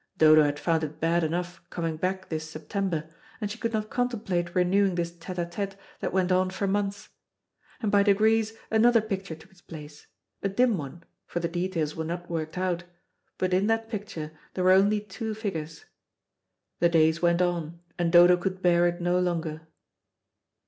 [0.17, 3.07] Dodo had found it bad enough coming back this September,
[3.39, 7.09] and she could not contemplate renewing this tête à tête that went on for months.
[7.81, 10.07] And by degrees another picture took its place
[10.41, 12.83] a dim one, for the details were not worked out
[13.37, 15.85] but in that picture there were only two figures.
[16.79, 19.67] The days went on and Dodo could bear it no longer.